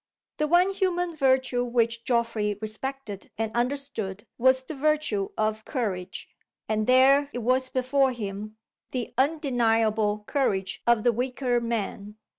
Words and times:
The 0.37 0.47
one 0.47 0.71
human 0.71 1.15
virtue 1.15 1.63
which 1.63 2.03
Geoffrey 2.03 2.57
respected 2.59 3.29
and 3.37 3.51
understood 3.53 4.25
was 4.39 4.63
the 4.63 4.73
virtue 4.73 5.29
of 5.37 5.63
courage. 5.63 6.27
And 6.67 6.87
there 6.87 7.29
it 7.33 7.43
was 7.43 7.69
before 7.69 8.11
him 8.11 8.57
the 8.89 9.13
undeniable 9.15 10.23
courage 10.25 10.81
of 10.87 11.03
the 11.03 11.11
weaker 11.13 11.59
man. 11.61 12.17